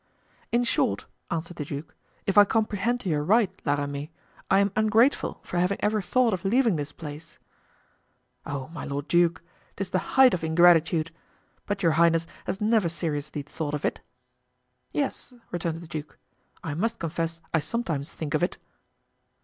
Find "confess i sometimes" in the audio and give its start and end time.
16.97-18.11